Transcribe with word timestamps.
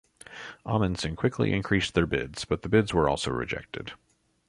Ahmanson 0.65 1.15
quickly 1.15 1.53
increased 1.53 1.93
their 1.93 2.07
bids 2.07 2.43
but 2.43 2.63
the 2.63 2.69
bids 2.69 2.91
were 2.91 3.07
also 3.07 3.29
rejected. 3.29 3.91